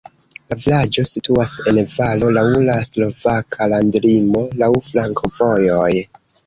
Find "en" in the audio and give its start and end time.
1.73-1.77